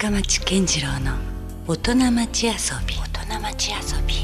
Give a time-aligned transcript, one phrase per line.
[0.00, 1.12] 深町健次郎の
[1.66, 2.52] 大人町遊
[2.86, 2.94] び。
[2.94, 3.76] 大人町遊
[4.06, 4.14] び。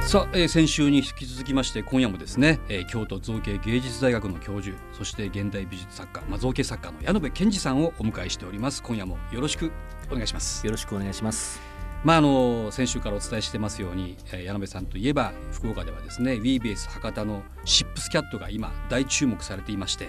[0.00, 8.82] さあ、えー先週に引き続きまして今夜もですね、えー京都造形芸術大学の教授そして現代美術作家、まあ、造形作家の矢野部健二さんをお迎えしております。
[8.82, 9.70] 今夜もよろしく
[10.10, 10.64] お願いします。
[10.64, 11.60] よろしくお願いします。
[12.02, 20.08] まああの先週からお伝えしてますように、えー矢野部さんといえば福岡ではですね WeBase 博多のシップスキャットが今大注目されていまして、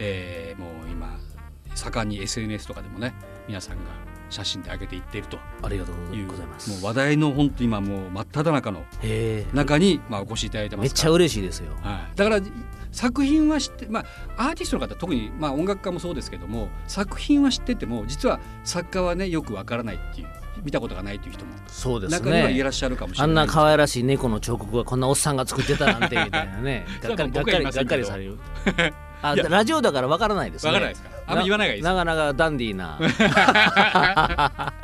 [0.00, 1.16] えーもう今
[1.74, 3.14] 盛んに SNS とかでもね
[3.46, 3.82] 皆さんが
[4.30, 5.96] 写真で上げていっているとありがとう
[6.26, 6.70] ございます。
[6.70, 8.84] もう話題の本当今もう真っ只中の。
[9.52, 11.72] 中に、まあ、お越しいただいてまめっちゃ嬉しいですよ。
[11.82, 12.40] はい、だから
[12.90, 14.04] 作品は知って、ま
[14.36, 20.28] あ、アーティストの方特に、まあ、音楽家もそうですけども作品は知ってても実は作家はねよくわからないっていう
[20.62, 22.68] 見たことがないっていう人もそうです中にはいらね。
[22.70, 26.86] っしゃるかもしれあないんな可愛らしい猫の彫刻がこんなおっさんが作ってたなんてみたいなね。
[27.02, 27.32] がっかり
[27.64, 28.38] がっかりされる。
[29.22, 30.72] あラジオだからわからないですね。
[30.72, 31.10] わからないですか？
[31.26, 32.98] あんま言わない方がいいですなかなかダンディーな。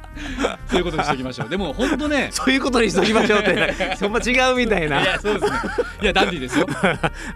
[0.69, 1.48] そういうことにしておきましょう。
[1.48, 3.97] でも本当ね そういうことにしときましょうって。
[3.97, 5.03] そんな違うみたいな。
[5.03, 5.58] いやそうですね。
[6.03, 6.67] いやダンディーですよ。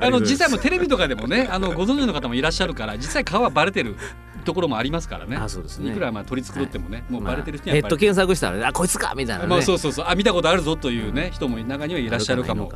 [0.00, 3.96] あの実際もうテレビとかでもねあのご存知の方もいらっしゃるから実際顔はバレてる
[4.44, 5.36] ところもありますからね。
[5.36, 5.90] あそうですね。
[5.92, 9.48] いくらまあ取り繕ってもね、もうバレてる人にネット検索したらねあこいつかみたいなね。
[9.48, 10.06] まあそうそうそう。
[10.08, 12.70] あ見たことあるぞというね、人も中にはいらっしゃるかも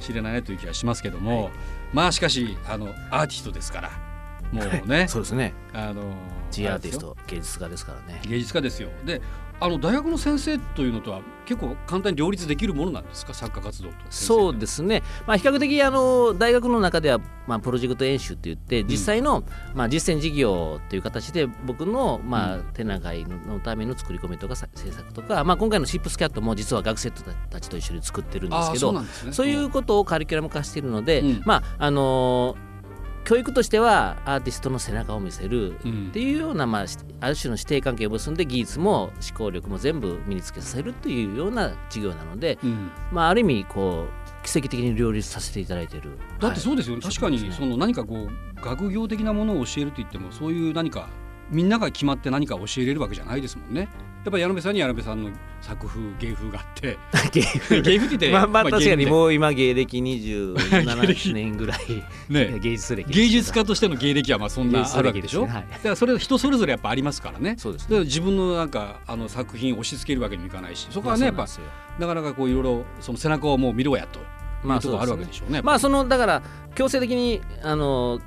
[0.00, 1.50] しれないという気がしますけども、
[1.92, 3.90] まあしかしあのアーティストですから
[4.52, 5.54] もうね そうですね。
[5.72, 6.14] あの
[6.50, 8.20] G アーティスト芸術家ですからね。
[8.26, 9.20] 芸術家ですよで
[9.58, 13.32] あの大学の先生というのとは結構簡単に両立できるものなんですか？
[13.32, 22.64] 作家活動とそうですすね、まあ、比較的あの大学の中では、まあ、プロジェクト演習って言って実際の、まあ、実践事業という形で僕の、まあうん。
[22.74, 27.10] 展覧会のための作り込みとかさ制作とか、まあ、今回のシップスキャットも実は学生
[27.48, 28.94] たちと一緒に作ってるんですけど
[29.30, 31.42] そういうことをカリキュラム化しているので、うん。
[31.46, 32.56] まああの
[33.26, 36.06] 教育としてはアーティストの背中を見せるうん。
[36.10, 42.90] っていうような、まあ、しある種の師弟関係を結んで技術も思考力も全部身につけさせるというような授業なので、うん。
[43.10, 46.16] まあ、ある意味こう奇跡的に両立させていただいている。
[46.38, 46.96] だってそうですよ。
[46.96, 47.12] ね、はい。
[47.12, 51.08] 確かにその何かこう学業的なものを教えると言ってもそういう何か
[51.50, 53.88] みんなが決まって何か教えれるわけじゃないですもんね。
[54.26, 55.30] やっぱり矢野部さんには矢野部さんの
[55.60, 56.98] 作風芸風があって。
[57.32, 57.80] 芸風。
[57.82, 60.26] 芸風ってまあまあ確かにうもう今芸歴 芸歴。
[60.26, 61.78] 27年ぐらい
[62.28, 62.58] ね。
[62.58, 65.52] 芸術歴芸術家としての芸歴はまあそんなあるわけでしょ、ね。
[65.52, 65.66] はい。
[65.70, 67.54] だからそれ人それぞれやっぱありますからね。
[67.56, 71.46] そうですだから自分のなんかあの作品を押し付けるわけにもいかないしそこはねやっぱ
[72.00, 74.18] なかなかこういろいろその背中をもう見ろやと。
[74.18, 74.26] いう
[74.66, 75.62] まあところがあるわけでしょうね。
[75.62, 76.42] まあそのだから
[76.74, 78.24] 強制的にあのか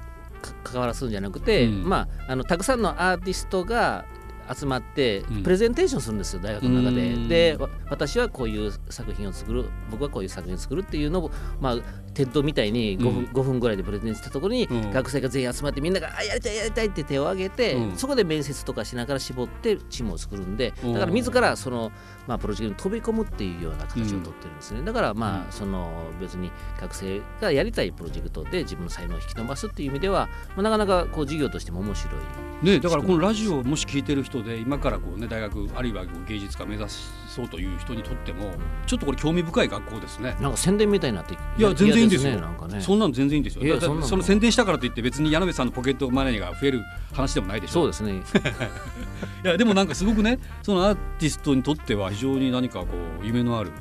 [0.63, 1.89] 関わらすんじゃなくて、うん。
[1.89, 4.05] まああのたくさんのアーティストが
[4.53, 5.43] 集まってうん。
[5.43, 7.13] プレゼンテーションするんですよ大学の中で。
[7.13, 7.27] うん。
[7.27, 11.77] でわ私はこういう作品を作る僕はこういう作品を作るっていうのをまあ
[12.13, 13.25] TED みたいに5分,、うん。
[13.25, 14.91] 5分ぐらいでプレゼンしたところに、うん。
[14.91, 17.97] 学生が全員集まってみんながあやりたいやりたいって手を挙げて、うん。
[17.97, 20.93] そこで面接とかしながら絞ってチームを作るんでうん。
[20.93, 21.91] だから自らその、
[22.27, 25.89] まあ、プロジェクトに飛び込むっていうような形をとってるんですね、だからまあ、うんその
[26.19, 32.65] 別に学生がやりたいプロジェクトで自分の才能を引き伸ばすっていう意味では、まあ、なかなかこう授業としても面白い。
[32.65, 36.85] ね、だからこのラジオをもし聞いてる人で今からこう、ね、大学あるいはこう芸術家目指
[37.27, 38.51] そうという人にとっても
[38.85, 40.35] ちょっとこれ興味深い学校ですね。
[40.39, 43.81] なんか宣伝みたいになっていや全然いいんですよ嫌ねなんかねそんなの全然いいんですよ。
[44.01, 46.81] その宣伝したからといって別に矢野部さんのポケットマネーが増える
[47.13, 47.73] 話でもないでしょ。
[47.73, 48.21] そうですね
[49.43, 52.87] いやでもなんかすごくねそのアーティストにとっては非常に何かこ
[53.21, 53.71] う夢のある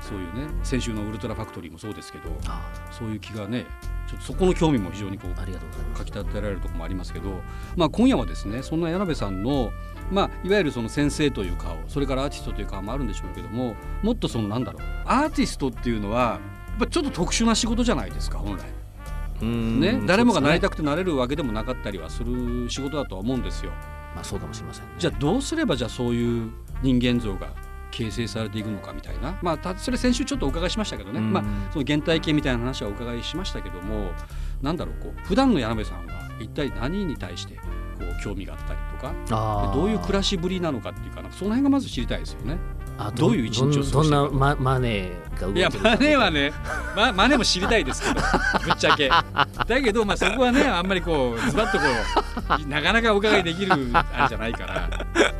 [0.00, 3.66] そういうね先週のウルトラファクトリーもそうですけどあそういう気がね
[4.08, 7.40] ちょっとそこの興味も非常にこうありがとうございますかき立てられるところもありますけど、
[7.76, 9.72] まあ、今夜はですねそんな矢部さんの、
[10.10, 18.64] まあ、いわゆるその先生という顔それからアーティストという顔もあるんでしょうけどももっとそのなんだろうアーティストっていうのはやっぱちょっと特殊な仕事じゃないですか本来。
[19.42, 23.72] ね、誰もがなりたくくてなれるわけでもなかったりはする仕事だとは思うんですよ。
[24.14, 24.92] まあそうかもしれませんね。
[24.98, 26.50] じゃあどうすればじゃあそういう
[26.82, 27.48] 人間像が
[27.90, 31.32] 形成されていくのかみたいな、まあ、たそれ先週ちょっとお伺いしましたけどね、うん。
[31.32, 34.12] まあ、その原体験みたいな話はお伺いしましたけども
[34.62, 37.58] なんだろうこう普段の柳部さんは一体何に対して
[37.98, 42.58] こう興味があったりとかどういう暮らしぶりなのかっていうかその辺がまず知りたいですよね。
[42.98, 44.28] あどういう一日を過ごしてるか。
[44.28, 46.50] どんなママネーが動いいやマネはね、
[46.96, 48.14] ま、マネも知りたいですけど
[48.64, 49.08] ぶっちゃけ。
[49.10, 51.84] だけど、まあ、そこはねあんまりこうズバッとこ
[52.64, 54.88] うなかなかお伺いできるあれじゃないから、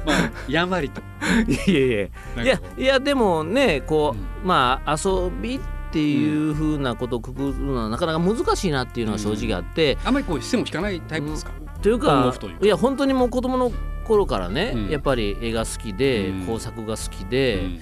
[0.05, 0.17] まあ、
[0.49, 1.01] やんわりと。
[1.49, 2.61] いやいやいや。
[2.77, 4.47] いやでもねこう、うん。
[4.47, 5.61] まあ遊びっ
[5.93, 11.53] ていうふうなことをくくるのはなかなか難しいなっていうのは正直あって、あんまりこう視線を引かないタイプですか？
[11.53, 13.71] うオンオかフというかいや本当にもう子供の
[14.07, 14.89] 頃からね、うん。
[14.89, 16.47] やっぱり絵が好きで、うん。
[16.47, 17.81] 工作が好きで、うん。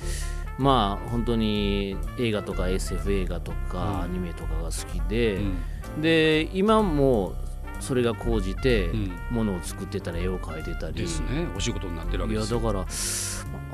[0.59, 4.01] まあ本当に映画とか SF 映画とかうん。
[4.03, 6.03] アニメとかが好きで、うん。
[6.03, 7.35] で今も
[7.81, 9.12] それが高じてうん。
[9.31, 11.47] ものを作ってたり絵を描いてたり、ですね。
[11.56, 12.59] お仕事になってるわいけですよ。
[12.59, 12.87] やだから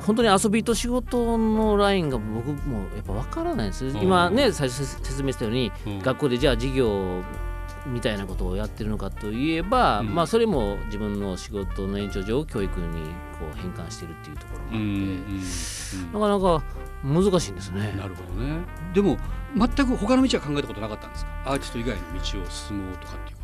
[0.04, 3.96] 本当に遊びと仕事のラインが僕もやっぱ分からないんです、ん。
[3.98, 5.98] 今ね最初説明したように、うん。
[6.00, 7.22] 学校でじゃあ授業
[7.86, 10.14] みたいなことをやってるのかといえば、うん。
[10.14, 12.86] まあそれも自分の仕事の延長上教育に
[13.38, 14.98] こう変換してるっていうところもあって、うんうんう
[15.38, 16.62] んなかなか
[17.02, 17.94] 難しいんですね。
[17.96, 18.58] なるほどね。
[18.92, 19.16] でも
[19.56, 21.30] 全く他の道は考えたことなかったんですか？
[21.46, 23.36] アーティスト以外の道を進もうとかっていう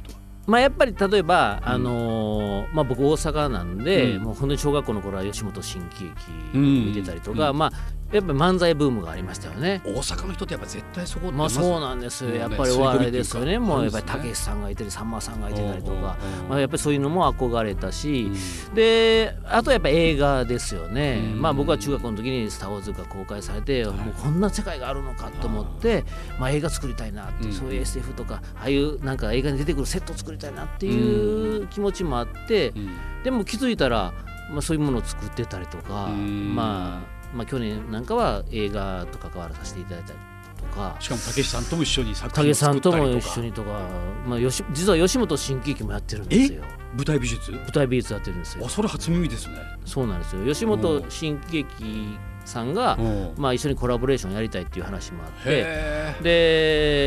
[0.46, 1.69] まあ、やっぱり例えば、うん。
[1.70, 4.22] あのーまあ、僕大阪なんで、うん。
[4.22, 7.58] もう本当に小学校の頃は吉本新喜劇を見てたりとか、うん。
[7.58, 7.72] まあ、
[8.12, 9.82] やっぱり漫才ブームがありましたよね。
[9.84, 18.31] 大阪の人ってやっぱ絶対そこまあずそうなんですよ、ねやっぱりお笑いですよね、もうやっぱりたけしさんがいたり、さんまさんがいてたりとか、うんまあ、やっぱりそういうのも憧れたし、
[18.69, 18.75] うん。
[18.75, 21.42] であとやっぱ映画ですよね、うん。
[21.42, 26.04] まあ僕は中学校の時に「スター・ウォーズ」が公開されて、もうこんな世界があるのかと思って
[26.38, 27.52] まあ、映画作りたいなって、うん。
[27.52, 32.91] そういう SF とかああいうなんか映画に出てくるセットを作りたいなっていう気持ちもあって、うん。
[33.25, 34.12] でも気づいたら、
[34.50, 36.55] まあ、そういうものを作ってたりとか、うん。
[36.55, 37.03] ま
[37.33, 40.19] あ、まあ去年なんかは映画と関わらさせていただいたり
[40.56, 40.97] とか。
[41.00, 43.29] しかもたけしさんとも一緒に作品を武さんと作ったりとか。
[43.29, 43.81] も一緒にとか、
[44.27, 46.62] まあ、よし実は吉本新喜劇もやってるんですよ。
[46.94, 47.53] 舞台美術？
[47.53, 48.65] 舞台美術やってるんですよ。
[48.65, 49.55] あそれ初耳ですね。
[49.85, 50.44] そうなんですよ。
[50.47, 53.34] 吉本新喜劇さんが、うん。
[53.37, 56.14] まあ、一緒にコラボレーションやりたいっていう話もあってへ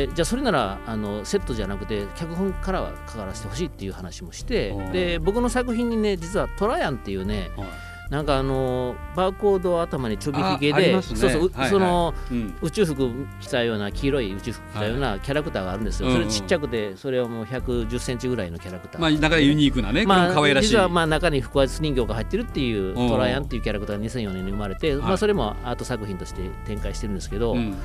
[0.08, 4.92] でじゃあそれならあのセットじゃなくて脚本からは関わらせてほしいっていう話もしてうん。
[4.92, 7.70] で僕の作品にね実はトラヤンっていうねえ、はい
[8.10, 11.02] なんかあのバーコードを頭にちょびひげで、ね。
[11.02, 11.70] そうそう、うはいはい。
[11.70, 12.56] そのうん。
[12.62, 16.18] 宇宙服着たような黄色い宇宙服着たようなキャラクターがあるんですよ、はい。
[16.18, 19.02] それちっちゃくてそれはもう110センチぐらいのキャラクター。
[19.02, 20.68] まあ中でユニークなね、まあ、も可愛らしい。
[20.70, 23.10] 実はまあ中に腹圧人形が入ってるっていううん。
[23.10, 27.76] トライアンっていうキャラクターが2004年に生まれて、まあ、はいそれもアート作品として展開してるんですけど、うん。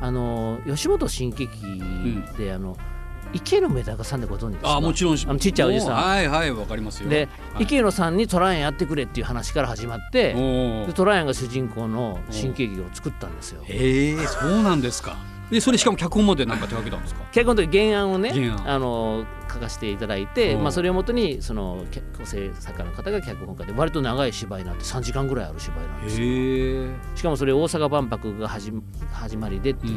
[0.00, 2.76] あの吉本新喜劇で、あの
[3.32, 4.76] 池野メダカさんでご存知ですか？
[4.76, 5.14] あもちろん。
[5.14, 5.94] あのちっちゃいおじさん。
[5.94, 7.08] はいはいわかりますよ。
[7.08, 7.64] で、はい。
[7.64, 10.34] 池野さんにトライアンやってくれっていう話から始まって
[10.86, 13.62] でトライアンが主人公の新喜劇を作ったんですよ。
[13.64, 15.16] へえそうなんですか。
[15.50, 17.22] でそれしかも脚本までなんか手掛けたんですか？
[17.32, 18.32] 結婚の時原案をね
[18.66, 20.62] あの書かせていただいて、うん。
[20.62, 27.16] まあ、それをもとにその脚構成作家の方が脚本家で割と長い芝居なんて3時間ぐらいある芝居なんですよ。
[27.16, 29.92] しかもそれ大阪万博が始ま始まりでっていう、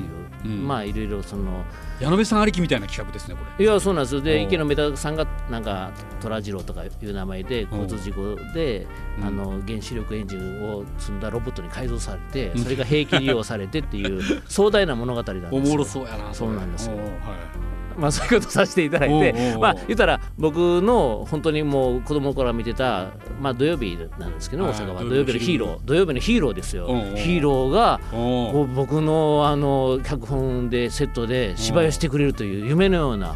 [0.45, 0.51] うん。
[0.51, 0.67] うん。
[0.67, 1.63] まあいろいろその
[1.99, 3.65] 矢野部さんありきみたいな企画ですねこれ。
[3.65, 4.21] いやそうなんですよ。
[4.21, 8.87] で池野メダさんがなんか虎次郎とかいう名前で交通事故で、
[9.19, 9.25] うん。
[9.25, 12.63] あの原子力エンジンを積んだロボットに改造されてうん。
[12.63, 15.57] それが兵器利用されてっていう壮大な物語なんですよ。
[15.57, 16.33] おもろそうやなれ。
[16.33, 16.97] そうなんですよ。
[16.97, 25.03] はいまあ、そういうことさせていただいてまあ言ったら僕の本当にもう子供から見てた、まあ、土曜日なんですけどはい大阪は。
[25.03, 25.79] 土土曜日のヒーロー。
[25.85, 26.87] 土曜日のヒーローですよ。
[27.15, 27.99] ヒーローが
[28.75, 33.35] 僕のあの脚本でセットで芝居をしてくれるという夢のような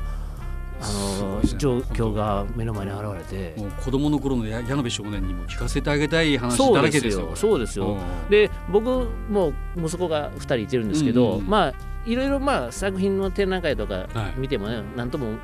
[0.82, 3.60] あのね状況が目の前に現れて。
[3.60, 7.36] もう子供の頃のや矢野部少年にも聞かせてあげたい話だらけですよよ。
[7.36, 7.94] そうですよ。
[7.94, 11.74] うんで僕も息子が2人いてるんですけど、うんうんまあ
[12.06, 14.40] いろいろまあ作品の展覧会とかはい。
[14.40, 15.40] 見てもね何ともうん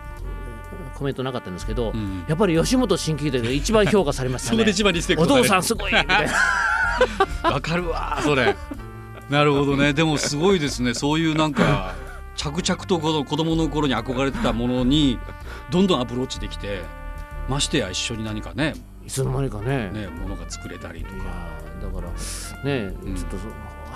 [0.96, 6.34] コメントなかったんですけど、うんやっぱり吉本新喜劇で一番評価されました そこでねお父さんすごいみたいな。
[7.50, 8.56] わかるわそれ。
[9.30, 9.94] なるほどね。
[9.94, 10.94] でもすごいですね。
[10.94, 11.96] そういうなんか
[12.36, 15.20] 着々とこの子供の頃に憧れてたものに
[15.70, 16.82] どんどんアプローチできて
[17.50, 18.74] ましてや一緒に何かね
[19.06, 19.90] いつの間にかね。
[19.92, 21.16] ねものが作れたりとか。
[21.82, 22.08] だから
[22.64, 23.16] ね、うん。
[23.16, 23.38] ちょっと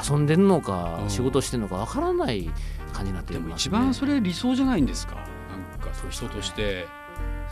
[0.03, 1.09] そ遊んでんのか、うん。
[1.09, 2.49] 仕事してんのかわからない
[2.91, 5.15] 感じになってでも一ね、番それ理想じゃないんですか？
[5.15, 5.21] な
[5.77, 6.87] んかそう人として。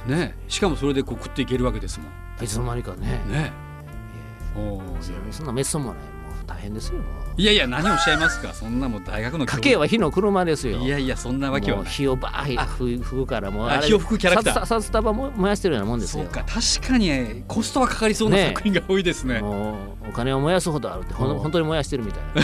[0.08, 0.36] ね。
[0.48, 2.08] しかもそれでこう食っていけるわけですも
[2.41, 2.43] ん。
[2.43, 3.22] いつの間にかね。
[3.29, 3.53] ね。
[4.58, 5.31] おー。
[5.31, 6.03] そんなめっそうもない
[6.45, 7.00] 大変ですよ。
[7.38, 8.53] いやいや何をおっしゃいますか？
[8.53, 10.77] そんなもう大学の家計は火の車ですよ。
[10.79, 14.65] いやいやそんなわけは火をバーッ吹くからもう火を吹くキャラクター。
[14.65, 16.23] 札束も燃やしてるようなもんですよ。
[16.25, 19.39] そうか確かにコストはかかりそうなね作品が多いですね。
[19.39, 21.35] もうお金を燃やすほどあるってほうん。
[21.38, 22.41] ん本当に燃やしてるみたいな。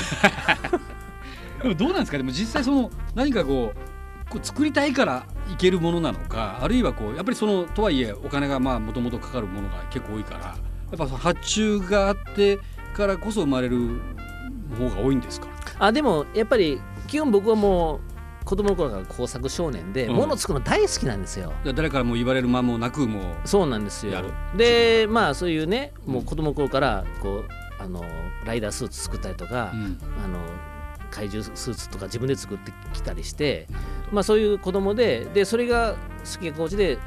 [1.63, 2.17] でもどうなんですか？
[2.17, 10.55] でも実際その何かこうこう作りたいからいけるものなのかあるいはこうやっぱりそのとはいえお金がまあもともとかかるものが結構多いからや
[10.95, 12.59] っぱその発注があって
[12.99, 13.99] からこそ生まれる
[14.77, 15.47] 方が多いんですか？
[15.79, 20.15] あでもやっぱり基本僕はもう子供の頃から工作少年で、うん。
[20.15, 21.53] 物作るの大好きなんですよ。
[21.63, 24.13] だ誰からも言われる間もなくもうそうなんですよ。
[24.13, 28.03] やるでまあそういうねもううん子供の頃からこうあの
[28.45, 29.97] ライダースーツ作ったりとか、うん。
[30.23, 30.39] あの
[31.11, 33.67] 怪獣スーツとか自分で作ってきたりして、
[34.11, 35.95] まあ、そういう子供ででそれが
[36.35, 36.99] 好きが高知で、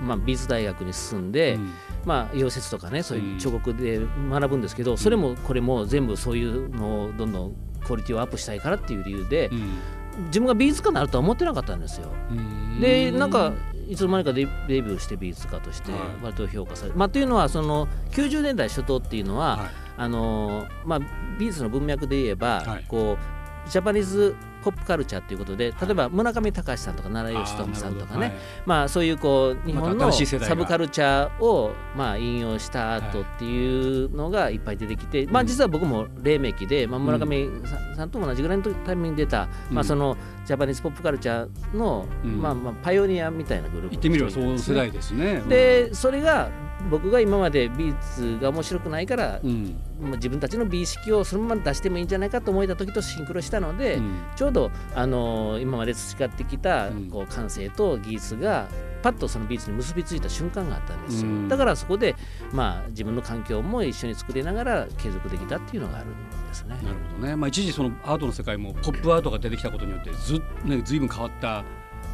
[0.00, 1.70] まあ、美術大学に進んで、うん
[2.04, 7.54] まあ、溶接とかねそういう彫刻で学ぶんですけど、それもこれも全部そういうのをどんどん
[7.84, 9.78] クオリティをアップしたいからっていう理由で、うん。
[10.26, 12.08] 自分が美術家になるとは思ってなかったんですよ。
[12.30, 12.80] うん。
[12.80, 13.52] でなんか
[13.88, 16.00] いつの間にかデデビューして美術家としてはい。
[16.22, 19.68] 割と評価される、まあ、というのはその90年代初頭っていうのは、はい。
[19.96, 21.00] あのまあ、
[21.38, 22.84] 美術の文脈で言えば、はい。
[22.88, 23.18] こ
[23.66, 28.36] うジャパニーズポップカルチャーということで例えば村上隆さんとか奈良義智さんとかね、
[28.66, 39.74] まあ、そういうこう日本まのサブカルチャーをまあ引用したアートっていうのがいっぱい出てきて、まあ、実は僕も黎明期で、まあ、村上さんさんと同じぐらいのタイミングで出た、うん。
[39.74, 42.40] まあ、そのジャパニーズポップカルチャーの、うん。
[42.40, 45.42] まあ、まあパイオニアみたいなグループ言ってみればそうの人世代ですね。
[45.48, 46.50] でそれが
[46.88, 54.22] 僕が今まで美術が面白くないから、うん、まあ自分たちの美意識をそのまま出してもいいんじゃないかと思えた時とシンクロしたので、うん。
[54.36, 57.10] ちょうど、あのー今まで培ってきたうん。
[57.10, 58.68] こう感性と技術が
[59.02, 61.48] パッとその美術に結びついた瞬間があったんですよ、うん。
[61.48, 62.14] だからそこで、
[62.52, 66.10] まあ、自分の環境も一緒に作りながら継続できたっていうのがあるん
[66.48, 66.76] ですね。
[66.82, 67.36] なるほどね。
[67.36, 71.64] まあ一時そのアートの世界もポップアートが出てきたことによってずねずいぶん変わった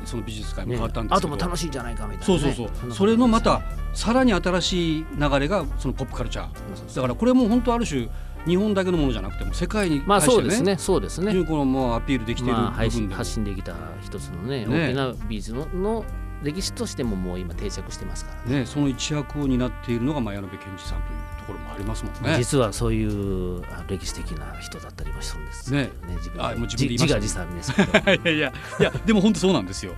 [0.06, 1.34] その美術界も変わったんですけど。
[1.34, 2.92] あとも楽しいんじゃないかみたいな、ね、そうそうそう。
[2.92, 6.96] それのまたさらに新しい流れがそのポップカルチャー。
[6.96, 8.08] だからこれも本当ある種
[8.46, 10.42] 日本だけのものじゃなくても世界にまあ対してね。
[10.42, 16.04] そうですねそうですねのもうアピールできている部分でも発信できた一つのねね大きな美術のの
[16.46, 18.58] 歴史としてももう今定着してますからね。
[18.60, 22.36] ねその一役を担っているのがまあ矢野部健二さんというところもありますもんね。
[22.38, 25.90] 実はそういうあ歴史的な人だったりもするんですけどね。
[26.16, 27.98] 自分あもう自分で自画自賛ですけど。
[28.14, 29.94] いやいやいやでも本当そうなんですよ。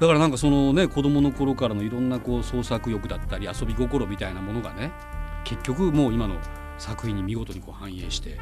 [0.00, 4.92] だからなんかそのね子供の頃からのいろんなこう創作欲だったり遊び心みたいなものがね
[5.42, 6.36] 結局もう今の
[6.78, 8.38] 作品に見事にこう反映して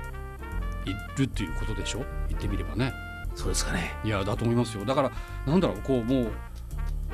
[0.85, 2.05] いるっていうことでしょ？
[2.29, 2.93] 言ってみればね。
[3.35, 3.95] そうですかね。
[4.05, 4.85] いやだと思いますよ。
[4.85, 5.13] だから
[5.47, 6.33] なんだろうこうもう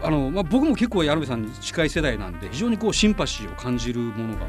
[0.03, 4.47] あの、まあ、僕も結構矢部さんに近い世代なんで非常にこうシンパシーを感じるものが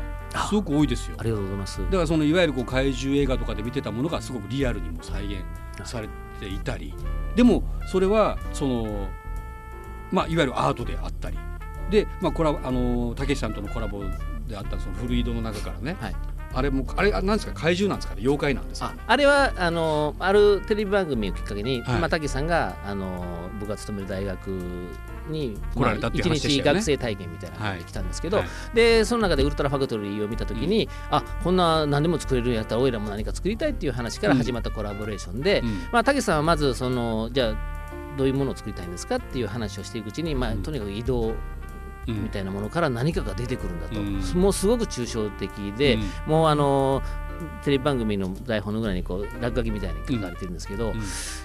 [0.47, 1.15] すごく多いですよ。
[1.19, 1.79] ありがとうございます。
[1.83, 5.43] だからそのいわゆるこう怪獣映画とかで見てたものがすごくリアルにも再現
[5.83, 6.93] されていたり
[7.35, 9.07] でもそれはその
[10.11, 11.37] まあいわゆるアートであったり
[11.89, 14.03] でまあコラボあのたけしさんとのコラボ
[14.47, 16.15] であったその古井戸の中からね、はい。
[16.55, 17.53] あれもあれあなんですか？
[17.53, 18.21] 怪獣なんですかね？
[18.21, 18.99] 妖怪なんですかあね？
[19.07, 21.99] あれはあのあるテレビ番組をきっかけに、はい。
[21.99, 24.87] まあ、武さんがあの僕が勤める大学
[25.29, 26.55] に来られたっていう一話でしたよね。
[26.55, 28.47] 日学生体験みたいなので来たんですけど、はい。
[28.73, 35.87] でその中でウルトラファクトリーを見た時に、あこんな何でも作れるんやったらおいらも何か作りたいっていう話から始まったコラボレーションで、うん。
[35.91, 37.55] まあ、武さんはまずそのじゃあ
[38.17, 40.63] どういうものを作りたいんですかっていう話をしていくうちに、まあ、うん。
[40.63, 41.33] とにかく移動
[42.05, 44.41] うんみたいなものから何かが出てくるんだと、うん。
[44.41, 46.01] もうすごく抽象的で、うん。
[46.27, 47.01] もうあの
[47.63, 51.01] テレビ番組の台本のぐらいにこう落書きみたいに書かれてるんですけど、うん。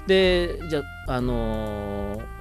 [0.06, 2.37] でじゃああのー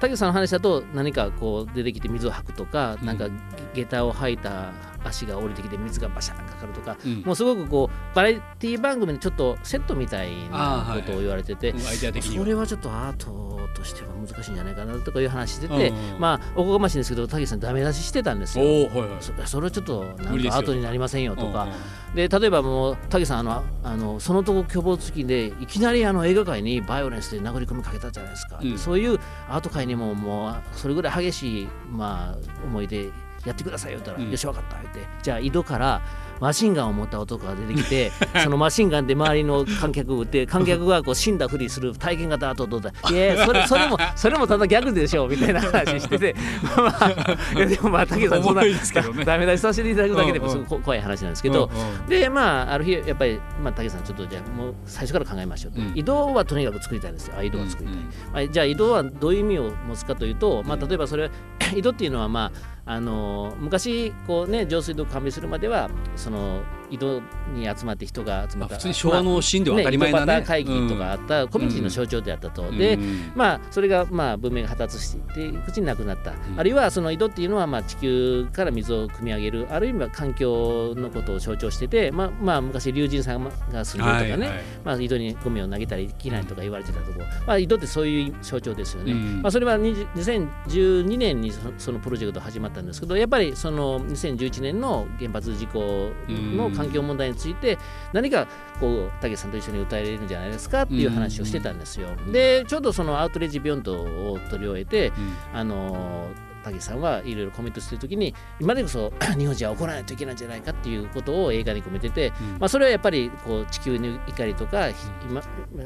[0.00, 3.18] 武さんの話だと何かこう出てきて水を吐くとか、うんなん。
[3.18, 3.28] か
[3.74, 4.72] 下駄を履いた
[5.06, 7.22] 足が降りてきて水がバシャンかかるとか、うん。
[7.22, 16.20] もうすごくこうバラエティ番組のちょっとセットみたいなことを言われてて、うんアイデア的にそれはちょっとアートとしては難しいんじゃないかなとかいう話してて、うん。
[16.20, 18.64] まあおこがましいんですけど武さんダメ出ししてたんですよ。
[18.64, 19.08] はいはい。
[19.20, 21.68] そそれはちょっとなんかアートになりませんよとか。
[22.14, 28.78] で例えばもう武さんあのあのそのとこ巨望付きでいきなりあの映画界にバイオレンスで殴り込みかけたじゃないですか、うん。
[28.78, 33.10] そういうアート界にももうそれぐらい激しい、まあ、思いで
[33.44, 34.30] やってくださいよ言ったら、うん。
[34.30, 35.00] よし分かった言って。
[35.22, 36.02] じゃあ井戸から
[36.40, 38.12] マシンガンを持った男が出てきて
[38.44, 42.90] そのマシンガンで周りの観客を撃って観客がこう死んだふりする体験型アートどうだ。
[43.10, 46.34] いやそれそれもそれもただギャグでしょみたいな話してて。
[46.76, 49.24] まあでもまあ武さんそんな重いですけどね。
[49.24, 52.06] ダメ出しさせていただくだけでもすごく怖い話なんですけど、うんうん。
[52.06, 55.92] でまあある日やっぱり、まあ、武さんちょっとじゃあもう最初から考えましょうと、うん。
[55.94, 61.30] 移動はとにかく作りたいんですよあ移動は作りたい、うんうんまあ、じゃあ移動はどういう意味を持つかというと、まあ、うん例えばそれ
[61.74, 67.20] 移動 っていうのはまああの昔こうね上水道を完備するまではその移動
[67.52, 68.74] に集まって人が集まった。
[68.74, 70.26] まあ普通に昭和のシーンでは当たり前なね。
[70.26, 72.78] ね、井戸端会議とかあったコミュニティの象徴であったと、うん。
[72.78, 76.36] でうんまあそれがまあ文明が発達していくうちになくなった、ん。
[76.56, 84.64] あるいはその井戸っていうのはまあ地球から水を汲み上げるあるいは環境のことを象徴しててまあまあ昔龍神さんが住んでるとかね、はいはい。
[84.84, 87.18] まあ、井戸にゴミを投げたりできないとか言われてたとこ。
[87.18, 89.42] ろ、まあ、井戸ってそういう象徴ですよね、うん。
[89.42, 97.78] まあ、それは20 2012年にそそのプロジェクト始まったんですけどやっぱりその2011年の原発事故の環境問題について
[98.12, 98.46] 何か
[98.80, 102.08] こう武さんと一緒に歌えれるんじゃないですかっていう話をしてたんですよ。
[102.26, 102.32] うん。
[102.32, 105.58] でちょうどそのアウトレッジビヨンドを取り終えてうん。
[105.58, 106.28] あの
[106.72, 112.58] 武さんはいろいろコメントしてる時に今でこそ 日本人は怒らないといけないんじゃないかっていうことを映画に込めてて、うん。
[112.58, 114.88] まあ、それはやっぱりこう地球の怒りとか、
[115.28, 115.42] 今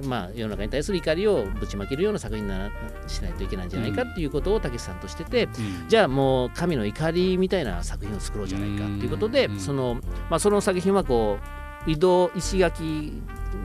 [0.06, 2.70] まあ、世の中に対する怒りをぶちまけるような作品になら
[3.06, 5.88] しないといけないんじゃないかっていうことを武さんとしてて、うん。
[5.88, 9.58] じゃあもう神の怒りみたいな作品を作ろうじゃないかっていうことで、うん。
[9.58, 11.38] そのまあ、その作品はこ
[11.86, 13.12] う移動石垣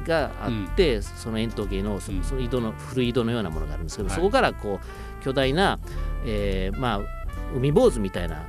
[0.08, 3.86] があって、その円筒形のその井戸の古い井戸のようなものがあるん。
[3.86, 4.86] ですけど、はいそこからこう
[5.26, 5.80] 巨大な、
[6.24, 7.02] えーまあ
[7.56, 8.44] 海坊主みたいな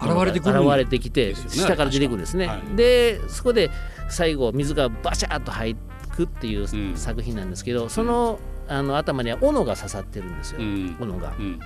[0.00, 2.46] 現れてくる現れてきて、ね下から出てくるんですね。
[2.46, 2.76] はい。
[2.76, 3.70] でそこで
[4.08, 5.76] 最後水がバシャーっと入
[6.14, 6.96] くっていううん。
[6.96, 10.96] 作品なんですけど、そのあの頭には斧が刺さってるんですよ、うん。
[11.00, 11.34] 斧が。
[11.38, 11.60] うん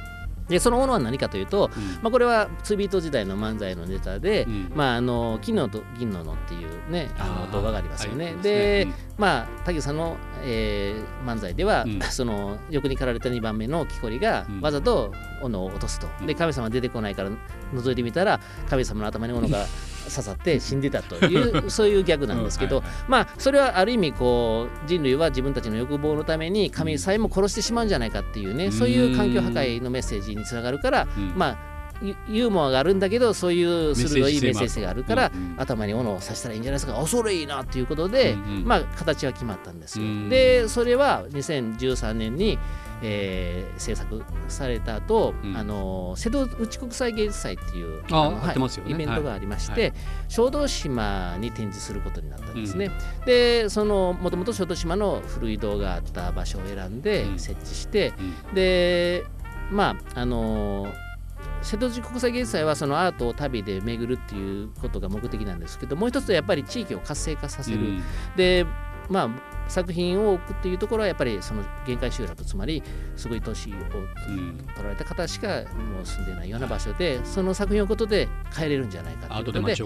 [0.48, 1.84] でその斧は何かというと、うん。
[2.02, 4.72] まあ、これはツービート時代の漫才のネタで、うん。
[4.74, 8.26] まあ、あの金のと銀ののっていうねあの動画がありますよね。
[8.26, 8.36] はい。
[8.38, 8.94] で、うん。
[9.18, 12.00] まあ武さんの、えー漫才では、うん。
[12.02, 14.60] その横に駆られた2番目の木こりがうん。
[14.60, 17.30] わざと斧を落とすと、うんで神様出てこないから
[17.72, 19.64] 覗いてみたら神様の頭に斧が
[20.04, 23.04] 刺さって死んでたというそういうギャグなんですけど、うんはいはい。
[23.08, 31.32] まあそれはある意味こう人類は自分たちの欲望のために神さえも殺してしまうんじゃないかっていうね、そういう環境破壊のメッセージにつながるから、うん。
[31.36, 36.94] まあユユーモアがあるんだけどそういう鋭いメッセージがあるから、うんうん頭に斧を刺したらいいんじゃないですか。
[36.94, 38.64] 恐れいいなっていうことで、うんうん。
[38.64, 40.04] まあ形は決まったんですよ。
[40.04, 42.58] うんでそれは2013年に、
[43.06, 45.56] えー制作された後、うん。
[45.56, 48.92] あの瀬戸内国際芸術祭っていうあのやってますよね。
[48.92, 49.92] イベントがありまして、はい。
[50.28, 52.90] 小豆島に展示することになったんですね。
[53.26, 57.38] でそのもともと小豆島の古い堂があった場所を選んでうん。
[57.38, 58.14] 設置して、
[58.48, 58.54] うん。
[58.54, 59.24] で
[59.70, 60.86] まああの
[61.62, 68.02] 瀬戸内国際芸術祭はそのアートを旅で巡るっていうことが目的なんですけどもう一つはやっぱり地域を活性化させる、うん。
[68.36, 68.66] で
[69.08, 72.82] まあ作品を置くっていうところはやっぱりその限界集落つまり
[73.16, 73.74] すごい都市を
[74.28, 79.60] うん取られた方しかもう住んでないような場所でその作品を置くことで帰れるんじゃないかということで。
[79.68, 79.76] で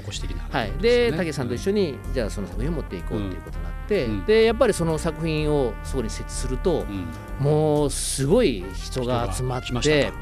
[0.51, 4.25] はい、で、ね武さんと一緒に、じゃあその作品を持っていこうっていうことになって、うん。
[4.25, 7.09] でやっぱりその作品をそこに設置すると、うん。
[7.39, 10.13] もうすごい人が集まって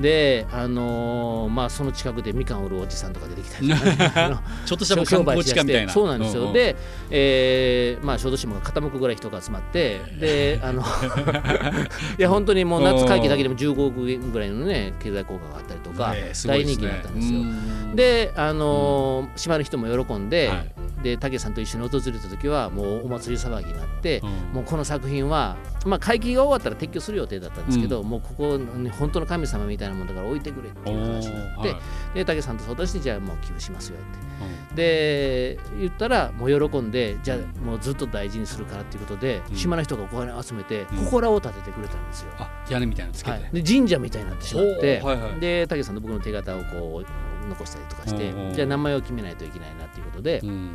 [0.00, 5.92] で、あのーまあその近くでみかん売るおじさんとか出てきたりとかね、 ちょっとした観光地化みたいな。
[5.92, 6.52] そうなんですよ、うんうん。
[6.54, 6.76] で、
[7.10, 10.82] えーまあ小豆島が傾くぐらい人が集まってであの
[12.18, 17.40] いや本当にもう夏会期だけでも15億円ぐらいのね経済効果があったりとか、ねすごい大人気だったんですよ。
[17.40, 17.96] うん。
[17.96, 20.72] であのー島の人も喜んで、はい。
[21.02, 24.28] で武さんと一緒に訪れた時はもうお祭り騒ぎになって、うん。
[24.54, 31.78] もうこの作品は、まあ、会期が終わったら撤去する予定だったんですけど、もうここ、ね、本当の神様みたいなもんだから置いてくれっていう話になって、は
[32.14, 32.14] い。
[32.14, 34.30] で武さんと相談してじゃあもう寄付しますよって。
[34.74, 39.56] で言ったらもう喜んでじゃあもうずっと大事にするからっていうことで、うん。
[39.56, 41.04] 島の人がお金を集めてうん。
[41.06, 42.32] 祠を立ててくれたんですよ。
[42.38, 45.40] あ屋根みたいなのつけて、はい、で神社みたいになってしまって、はいはい。
[45.40, 50.74] で武さんと僕の手形をこう残したりとかして、じゃあ名前を決めないといけないなっていうことで、うん。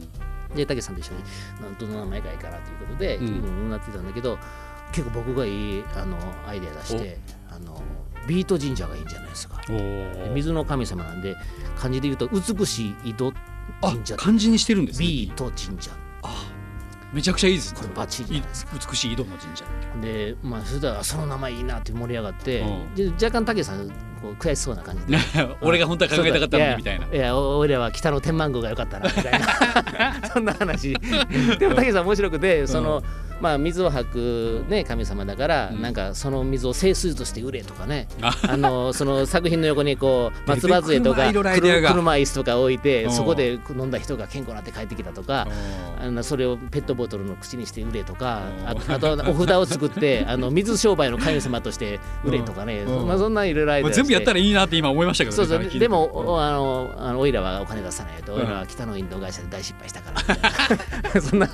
[0.56, 1.24] で武さんと一緒に
[1.62, 3.28] なんどの名前がいいかなということで、うん。
[3.28, 4.38] うんなってたんだけど
[4.92, 7.18] 結構僕がいいあのアイデア出して
[7.50, 7.82] あの
[8.28, 9.62] ビート神社がいいんじゃないですか。
[10.34, 11.36] 水の神様なんで
[11.78, 13.34] 漢字で言うと美しい井戸
[13.82, 14.16] あ神社。
[14.16, 15.06] 漢字にしてるんですね。
[15.06, 15.92] ビート神社。
[16.24, 16.52] あ
[17.14, 17.74] めちゃくちゃいいです。
[17.74, 18.44] ねこれバッチリ。
[18.90, 19.66] 美しい井戸の神社。
[20.02, 22.96] でまあそれではその名前いいなって盛り上がって、うん。
[22.96, 23.90] で若干武さん
[24.22, 25.18] こう悔しそうな感じで。
[25.62, 27.08] 俺が本当は考えたかったのにみたいな。
[27.08, 30.28] いやお俺らは北の天満宮が良かったなみたいな。
[30.34, 30.94] そんな話。
[31.60, 33.04] でも武さん面白くてその、
[33.42, 35.82] まあ水を吐くね神様だから、うん。
[35.82, 38.08] なんかその水を清水として売れとかね。
[38.22, 45.48] ああのその作品の横にこう 松葉杖とか車椅子とか置いてうんそこで飲んだ人が健康になって帰ってきたとか
[46.00, 60.12] うんあのそれをペットボトルの口にして売れとかうんああとお札を作ってあの水商売の神様として売れとかね、うんまあ、そんないろいろアイデアまあ全部やったららいいなって今思いましたけどそうそうでもおあのあのおいらはお金出さないと、うんおいらは北のインド会社で大失敗したか
[61.14, 61.48] らそんな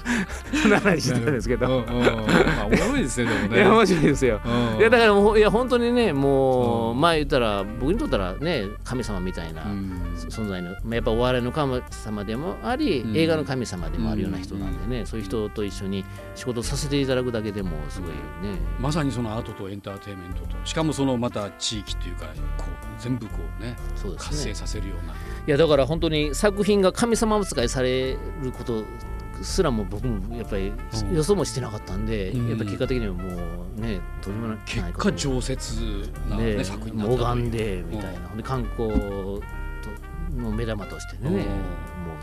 [0.62, 3.58] そんな話してたんですけど、まあおもろいですねでもね。
[3.58, 4.42] いや面白いですよ。
[4.46, 7.02] うんいやだからもういや本当にねもう、うん。
[7.02, 10.14] まあ言ったら僕にとったらね神様みたいなうん。
[10.30, 13.18] 存在の、まあやっぱお笑いの神様でもあり、うん。
[13.18, 16.06] 映画の神様でもあるような人なんでね、そういう人と一緒に
[16.36, 18.16] 仕事させていただくだけでもすごいね、
[18.80, 22.26] まさにそのアートとエンターテインメントとしかもそのまた地域っていうか
[22.58, 24.28] こう全部こうねそうですね。
[24.30, 25.14] 活性させるような。
[25.14, 25.16] い
[25.48, 28.18] やだから本当に作品が神様扱いされる
[28.56, 28.84] こと
[29.44, 30.72] すらも僕もやっぱり
[31.04, 31.16] うん。
[31.16, 32.50] 予想もしてなかったんで、うん。
[32.50, 33.24] やっぱ結果的にはも
[33.78, 39.42] うねとんでもない結果常設な、ねね作品にな拝んでみたいな、ほんで観光と
[40.36, 41.36] の目玉としてね、うん。
[41.36, 41.44] もう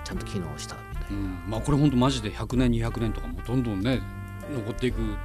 [0.04, 1.38] ちゃんと機能したみたいうん。
[1.48, 4.00] まあこれ本当マジで100年200年とかもどんどんね
[4.54, 5.16] 残っていくも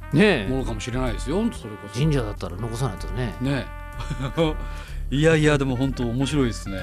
[0.58, 1.98] のかもしれないですよそれこそ。
[1.98, 3.34] 神社だったら残さないとね。
[3.40, 3.66] ね
[5.10, 6.78] いやいやでも本当面白いですね。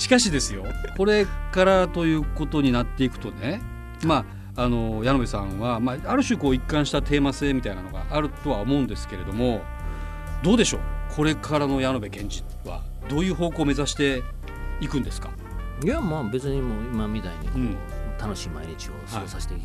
[0.00, 0.64] しかしですよ
[0.96, 3.60] これからということになっていくとね
[4.04, 4.24] ま
[4.56, 9.62] ああの矢野部さんは、まあ、ある種こう一貫したテーマ性みたいなのがあるとは思うんですけれども
[10.42, 10.80] どうでしょう？
[11.14, 14.22] これからの矢野部検事はどういう方向を目指して
[14.80, 15.30] いくんですか、
[15.84, 17.76] いやまあ別にもう今みたいにこう、うん。
[18.20, 19.60] 楽しい毎日を過ごさせてい,、い、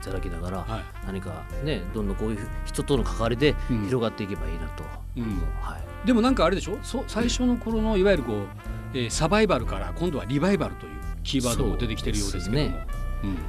[0.00, 1.06] ただきながら、はい。
[1.06, 3.84] 何かねどんどんこういう人との関わりでうん。
[3.84, 4.84] 広がっていけばいいなと、
[5.16, 5.24] うん。
[5.60, 6.78] はい、でもなんかあれでしょ？
[6.82, 8.46] そ最初の頃のいわゆるこう、
[8.94, 12.78] えーサバイバルから今度はリバイバルというキーワードも出てきてるようですけども。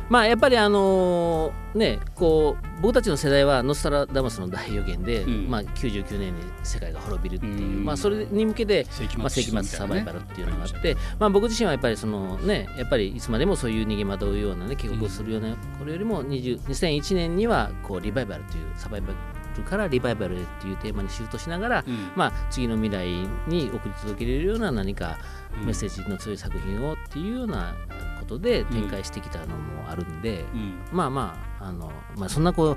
[0.10, 5.50] まあやっぱりあのねこう僕たちの世代はノスタラダムスの大予言で、うん。
[5.50, 7.86] まあ、99年に世界が滅びるっていう、うん。
[7.86, 22.12] まあ、それに向けて世紀末まあ、世紀末サバイバルっていうのがあって、まあ、僕自身はやっぱりそのねやっぱりいつまでもそういう逃げ惑うようなね帰国をするようなこれよりも20 2001年にはこうリバイバルというサバイバルからリバイバルへっていうテーマにシフトしながら、うん。
[22.16, 23.06] まあ、次の未来
[23.48, 27.76] に送り届けれるような何かうんメッセージの強い作品をっていうような
[28.20, 30.80] ことで展開してきたのもあるんで、うん。
[30.92, 32.72] まあまああの、まあ、そんなこ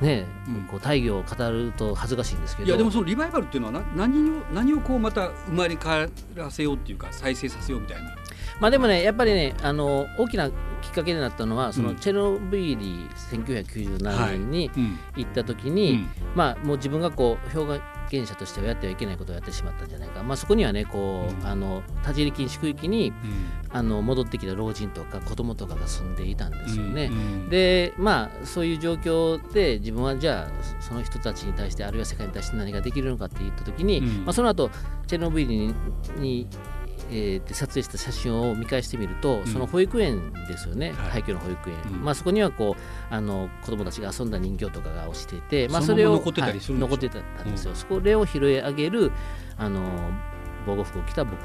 [0.00, 0.54] うね、うん。
[0.64, 2.68] こう大義を語ると恥ずかしいんですけど。
[2.68, 8.10] いやでもそのリバイバルっていうのはな何を何をこうまた生まれ変わらせようっていうか再生させようみたいな。
[8.60, 10.52] まあでもねやっぱりねあの大きなき
[10.88, 11.96] っかけになったのはその、うん。
[11.96, 14.98] チェルノブイリ1997年にうん。
[15.16, 16.10] 行った時うに、ん。
[16.34, 21.46] まあもう自分がこう表現者としてはやってはいけないことをやってしまったんじゃないか、まあ、そこにはねこう、うん。
[21.46, 23.14] あの立ち入り禁止区域にうん。
[23.70, 27.06] あの戻ってきた老人とか子供とかが住んでいたんですよね。
[27.06, 34.06] うんでまあそういう状況で自分はじゃあその人たちに対してあるいは世界に対して何ができるのかって言った時に、うん。
[34.24, 34.70] まあ、その後
[35.08, 35.74] チェルノブイリに
[36.16, 36.46] に、
[37.16, 39.46] えーで撮影した写真を見返してみると、ん。
[39.46, 41.22] その保育園ですよね、はい。
[41.22, 42.04] 廃墟の保育園、うん。
[42.04, 49.12] まあ、そこにはこうあの子供たちが遊んだ人形とかが落ちてて、まあ、そそれを残ってたりするはい残ってたんですよ、そこれを拾い上げる
[49.56, 49.80] あの
[50.66, 51.38] 防護服を着た僕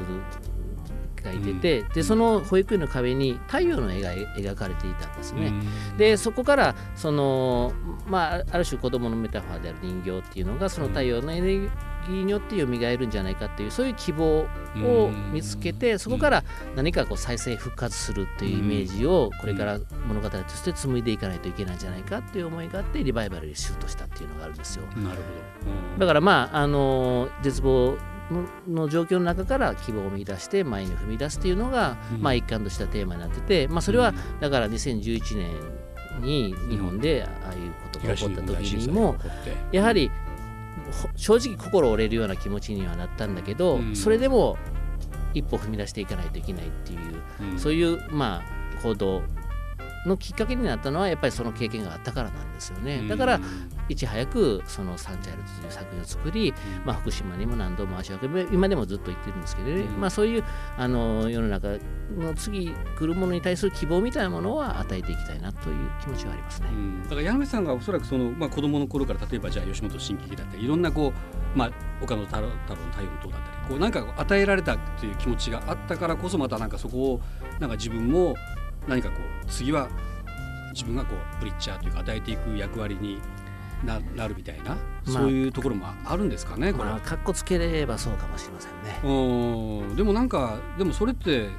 [1.23, 1.89] がいてて、うん。
[1.89, 5.47] でその保育園の壁に太陽の絵が描かれていたんですね。
[5.91, 5.97] うん。
[5.97, 7.73] でそこからその、
[8.07, 11.69] まあ、ある種子供のメタファーである人形っていうのがその太陽のエネルギー
[12.09, 14.47] によって蘇るんじゃないかっていうそういう希望
[14.83, 16.43] を見つけてそこから
[16.75, 24.85] 何かこう再生復活するっていうイメージをこれから物語として紡いでいかないといけないんじゃないかっていう思いがあってリバイバルにシフトしたっていうのがあるんですよ。
[24.87, 25.11] なるほど。
[25.93, 25.99] うん。
[25.99, 27.97] だからまああの絶望
[28.31, 32.21] のの状況の中から希望を見出して前に踏み出すっていうのが、うん。
[32.21, 35.79] まあ一貫としたテーマになってて、まあ、それはだから2011年
[36.21, 39.15] に日本でああいうことが起こった時にも
[39.71, 40.28] やはりほ
[41.15, 43.95] 正直心折れるような気持ちにはなったんだけど、うん。
[43.95, 44.57] それでも
[45.33, 49.21] 一歩踏み出していかないといけないっていう、そういうまあ行動
[50.05, 53.07] のきっかけになったのはやっぱりその経験があったからなんですよね。
[53.07, 53.39] だから
[53.89, 56.53] いち早くそのサンチャイルズという作品を作り、
[56.85, 60.01] まあ、福島にも何度も足を運び今でもずっと言ってるんですけどね、うん。
[60.01, 60.43] まあ、そういう
[60.77, 61.77] あの世の中
[62.17, 66.69] の次来るものに対する希望みたいなものは与えていきたいなという気持ちはありますね。
[66.71, 67.03] うん。
[67.03, 71.13] だから矢野さんがおそらくその、まあ、子供の頃から例えばじゃあ吉本新喜劇だったりいろんなこ
[71.55, 77.21] う、まあ、岡野太郎太郎の太陽の塔だったりこうなんか与えられたという気持ちがあったからこそまたなんかそこを
[77.59, 78.35] なんか自分も
[78.87, 79.89] 何かこう次は
[80.73, 83.19] 自分がこうブリッチャーというか与えていく役割に
[83.83, 86.95] ななるみたいな、そういうところもあるんですかねこれは。
[86.95, 88.99] まあ、かっこつければそうかもしれませんね。
[89.03, 91.49] うんでもなんかでもそれって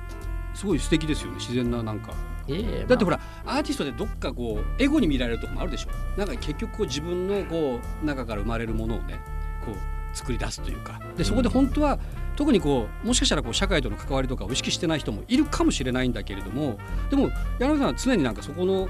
[0.54, 2.12] すごい素敵ですよね自然ななんか
[2.46, 9.20] いえいえだってほまらアーティストでどっかこうエゴに見られるとこもあるでしょなんか結局こう自分のこう中から生まれるものをね
[9.64, 11.98] こう作り出すというかでそこで本当は
[12.40, 16.78] 特にこうもしかしたらこう社会との関わりとかを意識してない人もいるかもしれないんだけれども
[17.10, 18.88] でも柳さんは常になんかそこの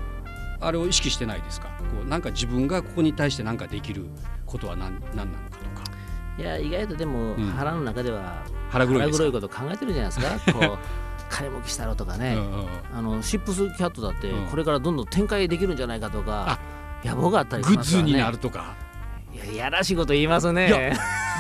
[0.61, 1.67] あれを意識してないですか？
[1.81, 4.07] こうなんか自分がここに対して何かできる
[4.47, 5.85] ことは何何なのかとか。
[6.39, 7.47] あいや意外とでもうん。
[7.57, 10.53] 腹の中では腹黒いこと考えてるじゃないですか？
[10.55, 10.79] こう
[11.29, 12.69] 金儲けしたろとかね、うんうんうん。
[12.95, 14.47] あのシップスキャットだってうん。
[14.47, 16.61] これからどんどん展開できるんじゃないかとか、
[17.05, 18.09] 野望があったりしグッますからね。
[18.11, 18.77] ズになるとか
[19.53, 20.69] いやらしいこと言いますね。
[20.69, 20.79] いや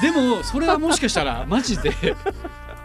[0.02, 1.92] でもそれはもしかしたら マジで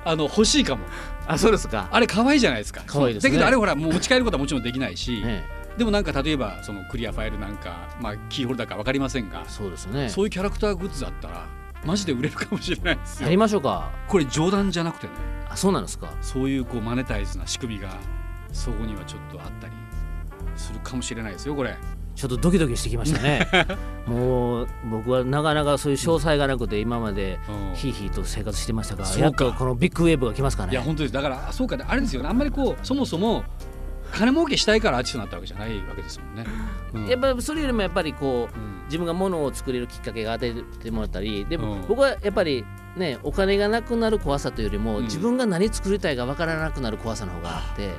[0.04, 0.86] あの欲しいかも。
[1.28, 1.88] あそうですか。
[1.91, 2.82] あれ可愛いじゃないですか。
[2.86, 3.30] 可愛いですね。
[3.32, 5.43] だけどあれほらもう持ち帰ることはもちろんできないし、ね
[5.78, 10.10] でもなんか例えばそのクリアファイルなんか、まあ、キーホルダーか分かりませんが、そうですね。
[10.10, 11.47] そういうキャラクターグッズだったら
[11.84, 13.25] マジで売れるかもしれないですよ。
[13.25, 13.91] やりましょうか。
[14.08, 15.13] これ冗談じゃなくてね。
[15.49, 16.13] あそうなんですか。
[16.21, 17.89] そういうこうマネタイズな仕組みが
[18.54, 19.73] そこにはちょっとあったり
[20.56, 21.75] するかもしれないですよこれ。
[22.15, 23.47] ちょっとドキドキしてきましたね。
[24.08, 27.75] もう僕はなかなかそういう詳細がなくて今までうん。
[27.75, 29.23] ヒーヒーと生活してましたがそうか。
[29.23, 30.71] やっとこのビッグウェーブが来ますかね。
[30.71, 31.13] いや本当です。
[31.13, 31.78] だからあそうか。
[31.88, 32.30] あれですよね。
[32.30, 33.43] あんまりこうそもそも
[34.13, 36.45] 金儲けしたいからアーティストになったわけじゃないわけですもんね。
[36.93, 37.08] うん。
[37.08, 38.75] やっぱりそれよりもやっぱりこううん。
[38.86, 41.88] 自分がものを作れるきっかけが与えてもらったりでもうん。
[41.88, 42.63] 僕はやっぱり
[42.95, 45.03] ねお金がなくなる怖さというよりも、うん。
[45.05, 47.89] 自分が何作りたいかわからなくなる怖さの方があって。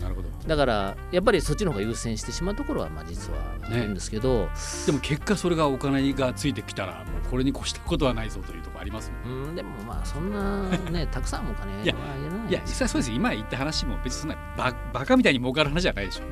[0.00, 0.28] なるほど。
[0.46, 4.48] だからやっぱりそっちの方が優先してしまうところはまあ実はあるんですけど、
[4.86, 9.44] でも結果それがお金がついてきたらもうこれに越したことはないぞというところありますもん。
[9.48, 11.98] うん、でもまあそんなね たくさんお金はあげな
[12.46, 13.16] いいや実際そうですよ。
[13.16, 16.22] 今言った話も別にそんなババカみたいに儲かる話じゃないでしょ。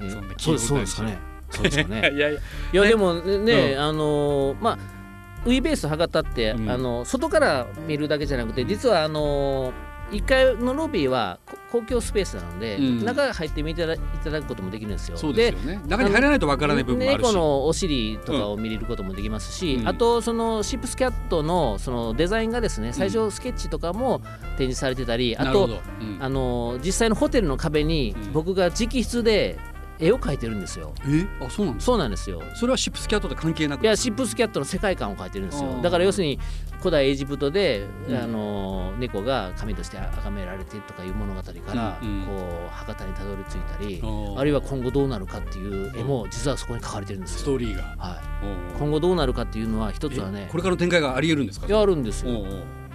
[0.00, 1.18] えそんなそうですかね。
[1.50, 2.10] そうですかね。
[2.14, 2.40] いやいや。
[2.40, 4.99] いやでもね、あのーまあ
[5.46, 6.70] ウィベース博多って、うん。
[6.70, 9.72] あの外から見るだけじゃなくて実はあの
[10.10, 13.04] 1階のロビーはこ公共スペースなので、うん。
[13.04, 13.86] 中入ってみてい
[14.24, 15.16] ただくこともできるんですよ。
[15.16, 15.80] そうですよね。
[15.86, 17.26] 中に入らないとわからない部分もあるし。
[17.28, 19.88] 猫のお尻とかを見れることもできますし、うん。
[19.88, 24.20] あとそのシップスキャットのそのデザインがですね最初スケッチとかも
[24.56, 26.18] 展示されてたり、うん。
[26.20, 28.32] あの実際のホテルの壁にうん。
[28.32, 29.58] 僕が直筆で
[30.00, 30.92] 絵を描いてるんですよ。
[31.06, 31.26] え？
[31.44, 31.86] あそうなんですか？
[31.86, 32.42] そうなんですよ。
[32.54, 35.80] それはシップスキャットと関係なくいやシップスキャットの世界観を描いてるんですよ。
[35.82, 36.38] だから要するに
[36.78, 38.16] 古代エジプトで、うん。
[38.16, 42.26] あの猫が神として崇められてとかいう物語から、うんうん。
[42.26, 42.32] こ
[42.66, 44.38] う博多にたどり着いたり、あー。
[44.38, 47.38] あるいは今後どうなるかっていう絵も実はそこに書かれてるんですよ。
[47.40, 47.82] ストーリーが。
[47.98, 51.66] はい、今後どうなるかっていうのは一つはねえこれからの展開がありえるんですか？
[51.66, 52.44] いやあるんですよ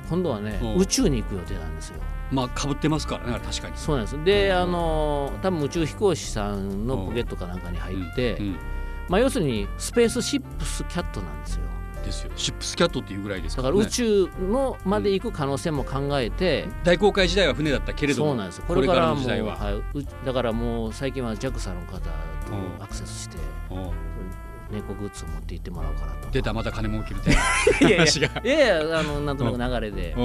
[0.09, 0.75] 今度はねうん。
[0.77, 1.99] 宇宙に行く予定なんですよ。
[2.31, 3.77] まあかぶってますからね確かに。
[3.77, 4.23] そうなんです。
[4.23, 4.57] でうん。
[4.57, 8.57] あの多分宇宙飛行士さんのポケットかなんかに入って、うん。
[9.07, 11.65] まあ、要するにスペースシップスキャットなんですよ。
[12.05, 12.31] ですよ。
[12.35, 18.65] シップスキャットっていうぐらいですだか、ね、からら宇宙のまで行く可能性も考えて、大航海時代は船だったけれどもそうなんですよ。
[18.67, 19.83] これからもの時代は、はいう
[20.25, 22.09] だからもう最近は JAXA の方と
[22.51, 22.83] うん。
[22.83, 23.37] アクセスして。
[23.69, 23.93] おう
[24.75, 26.29] 猫グッズを持って行ってもらおうかなと。
[26.31, 28.41] 出たまた金儲けるっていやいや話が。
[28.43, 30.15] いやいやあのなんとなく流れで、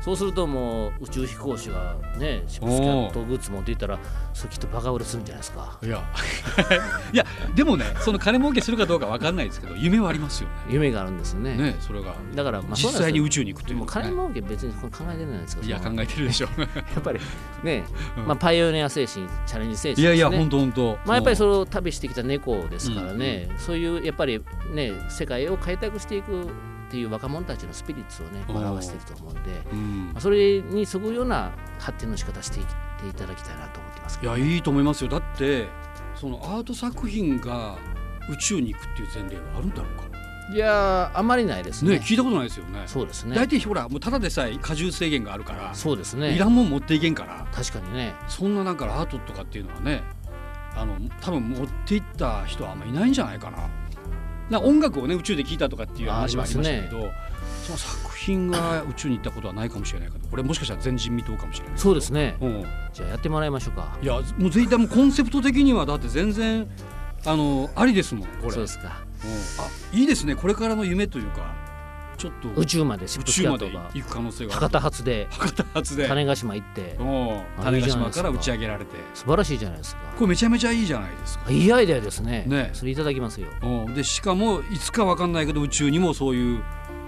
[0.00, 3.98] そうするともう宇宙飛行士がねシップスキャットグッズ持って行ったら
[4.32, 5.78] それきっとバカ売れするんじゃないですか。
[5.82, 6.02] いや。
[7.12, 10.54] いやでもねその金儲けするかどうかわかんないですけど夢はありますよね。
[10.70, 11.56] 夢があるんですね。
[11.56, 12.14] ねそれが。
[12.34, 13.84] だからまあ実際に宇宙に行くというね。
[13.86, 15.68] 金儲け別に考えてないんですけど。
[15.68, 16.66] いや考えてるでしょ や
[16.98, 17.20] っぱり
[17.62, 17.84] ね、
[18.16, 18.26] うん。
[18.26, 20.14] まあ、パイオニア精神チャレンジ精神ね。
[20.14, 26.46] いやいや本当本当まあ、やっぱりそのれを旅してきた猫ですからね、そういうやっぱりね世界を開拓していくっ
[26.90, 28.56] ていう若者たちのスピリッツをねうん。
[28.56, 29.40] 表していると思うんで、
[29.72, 30.10] うん。
[30.12, 32.66] まあ、それにそぐような発展の仕方していっ
[33.00, 35.10] ていただきたいなと思ってますけどいやいいと思いますよ。
[35.10, 35.68] だって
[36.14, 37.78] そのアート作品が
[38.28, 40.10] 宇宙に行くっていう前例はあるんだろうか。
[40.52, 41.92] いやーあまりないですね。
[41.92, 42.82] ね聞いたことないですよね。
[42.86, 43.36] そうですね。
[43.36, 46.34] 大体ほらもうただでさえ荷重制限があるからそうですね。
[46.34, 48.14] いらんもん持っていけんから確かにね。
[48.26, 50.02] そんななんかアートとかっていうのはね
[50.74, 53.68] あの多分持っていった人はあんまいないんじゃないかな。
[54.50, 57.10] な音楽をね宇宙で聴いたとかっていう話もありましたけど、
[57.64, 61.78] その作品が宇宙に行ったことはないかもしれないけどこれもしかしたら前人未到かもしれない。
[61.78, 62.36] そうですね。
[62.40, 63.96] うん、じゃあやってもらいましょうか。
[64.02, 66.68] いやもう絶対もうコンセプト的にはだって全然
[67.24, 68.52] あのありですもんこれ。
[68.52, 69.02] そうですか。
[69.24, 69.64] うん。
[69.64, 71.54] あいいですねこれからの夢というか
[72.20, 76.06] ちょっと宇宙までシッ宇プスキャットが行く可能性が博多発で博多発で。
[76.06, 76.96] 種子島行って
[77.62, 78.96] 種子島から打ち上げられて。
[79.14, 80.02] 素晴らしいじゃないですか。
[80.18, 81.50] これめちゃめちゃいいじゃないですか。
[81.50, 82.44] いいアイデアですね。
[82.46, 82.70] ね。
[82.74, 83.48] それいただきますよ。
[83.62, 86.62] うんでしかもいつかわかんないけど宇宙にもそういう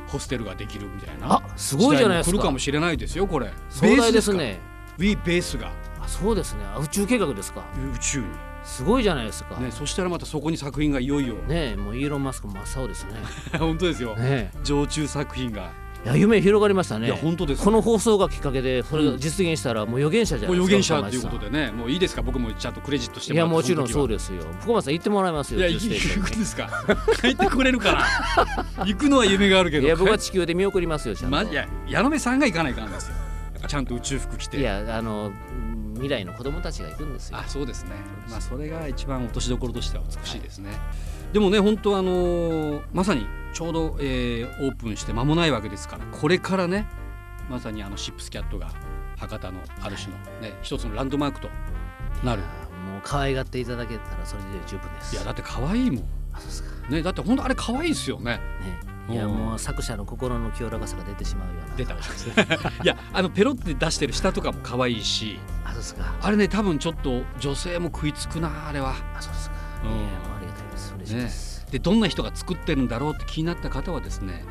[0.06, 1.34] ホステルができるみたいな。
[1.34, 2.36] あすごいじゃないですか。
[2.36, 3.52] 来るかもしれないですよこれ。
[3.68, 4.60] 壮大ですね。
[4.88, 5.70] スか？We ベースが。
[6.00, 6.64] あそうですね。
[6.74, 7.62] あ宇宙計画ですか。
[7.94, 8.20] 宇宙。
[8.20, 9.58] にすごいじゃないですか。
[9.60, 11.34] ねそしたらまたそこに作品がいよいよ。
[11.34, 13.12] ねえもうイーロン・マスクも真っ青ですね。
[13.58, 14.14] 本当ですよ。
[14.16, 15.70] ね常駐作品が。
[15.78, 17.06] えいや夢広がりましたね。
[17.06, 17.62] いや本当です。
[17.62, 21.70] この放送がきっかけでそれが実現したらもう予言者じゃないですか予言者ということでね。
[21.70, 22.22] もういいですか？
[22.22, 24.42] 僕もちゃんとクレジットしていやもちろんそうでですよ。
[24.62, 25.86] 福松さん言ってもらいますよいや行く
[26.36, 26.68] んですか？
[27.22, 27.92] 帰ってくれるか
[28.78, 29.82] な 行くのは夢があるけど。
[29.82, 33.14] にいや僕は地球で見送りますよちゃんと、まいや矢野目さんが行かないかんですよ。
[33.68, 34.58] ちゃんと宇宙服着て。
[34.58, 35.61] いやあのうん
[36.02, 37.38] 未来の子供たちが行くんですよ。
[37.38, 37.92] あそうですね。
[38.28, 40.72] まあそれが一番落としどころとしては美しいですね、
[41.32, 46.88] でもね本当あのーまさにちょうど、えーオープンして間もないわけですからこれからね
[47.48, 48.72] まさにあのシップスキャットが
[49.16, 51.48] 博多のある種のね一つのランドマークと
[52.24, 52.42] なる。
[52.42, 55.14] もう可愛がっていただけたらそれで十分です。
[55.14, 56.04] いやだって可愛いもん。
[56.32, 56.88] あそうですか。
[56.88, 58.24] ねだって本当あれ可愛いですよね。
[58.24, 58.40] ね
[59.08, 59.34] いやうん。
[59.34, 61.76] もう作者の心の清らかさが出てしまうような。
[61.76, 61.94] 出た
[62.84, 65.38] いやあのペロって出してる下とかも可愛いし。
[65.64, 66.14] あそうですか。
[66.20, 68.94] あれね多分ちょっと女性も食いつくなあれは。
[69.16, 69.56] あそうですか。
[69.84, 69.90] うん。
[69.90, 70.94] いやもうありがたいです。
[70.96, 74.44] 嬉しいです、でどんな人が作ってるんだろうって気になった方はですね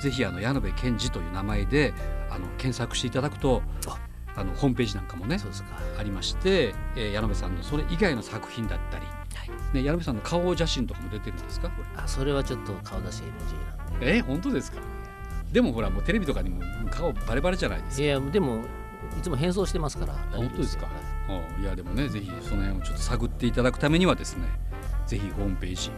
[0.00, 1.92] ぜひあの矢野部健二という名前で
[2.30, 3.98] あの検索していただくとあ。
[4.36, 5.38] あのホームページなんかもね
[5.98, 9.06] ありまして、えー、矢野部さんのそれ以外の作品だったり、
[9.72, 11.70] ね、矢野部さんの顔写真とかも出てるんですか？
[11.96, 14.16] あそれはちょっと顔出し NG なんで。
[14.16, 14.78] えー本当ですか？
[15.52, 18.02] でもほらもうテレビとかにも顔バレバレじゃないですか。
[18.02, 18.62] いやでも
[19.18, 20.84] いつも変装してますから本当ですか？
[20.84, 20.90] よ
[21.56, 21.62] うん。
[21.62, 24.44] いやでもねぜひその辺をちょっと探っていただくためにはですね
[25.06, 25.90] ぜひホームページ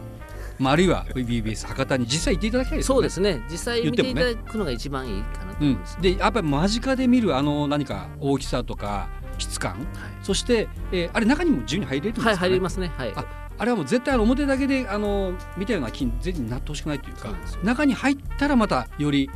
[0.59, 2.95] まあ、あるいは BBS 博多に実際行っていただきたいですよね。
[2.95, 3.43] そうですね。
[3.49, 9.09] 実際見ていただくのが一番いいかなとうん思います、、でやっぱり間近で見るあの何か大きさとか
[9.39, 9.87] 質感
[10.21, 12.91] そして、えーあれ中にも自由に入れるんですか、ね、はい、入りますね。
[12.95, 13.13] はい。
[13.15, 13.25] あ
[13.61, 19.29] あれはもう絶対表だけであの見たような金全然になってほしくないというか中に入ったらまたより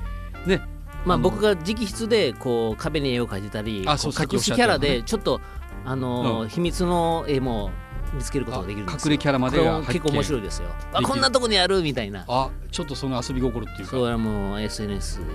[0.48, 0.64] ね
[1.06, 5.42] まあ僕が直筆でこう壁に絵を描いてたり隠しキャラでちょっと
[5.86, 7.70] あの秘密の絵も
[8.16, 9.00] 見つけることができるんですよ。
[9.00, 10.70] あ隠れキャラまで結構面白いですよ。
[10.92, 12.26] あこんなとこにあるみたいな。
[12.28, 13.92] あちょっとその遊び心っていうか。
[13.92, 15.30] それはもう SNS でね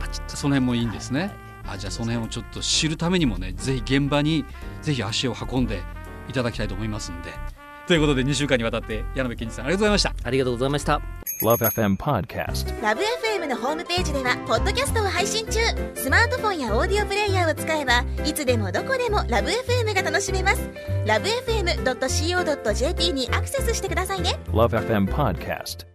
[0.00, 0.36] パチッと。
[0.36, 1.30] その辺もいいんですね、
[1.68, 4.44] あじゃあその辺をちょっと知るためにもねぜひ現場に
[4.82, 5.82] ぜひ足を運んで
[6.28, 7.30] いただきたいと思いますんで
[7.86, 10.14] ということで2週間にわたって矢部健二さんありがとうございました。
[10.22, 11.00] ありがとうございました。
[11.42, 12.82] Love FM Podcast.
[12.82, 15.60] ラブ f m のホームページではポッドキャストを配信中。
[15.94, 20.70] スマートフォンやオーディオプレイヤーを使えばいつでもどこでもラブ f m が楽しめます。
[21.06, 24.38] ラブ FM.co.jp にアクセスしてくださいね。
[24.48, 25.93] Love FM Podcast.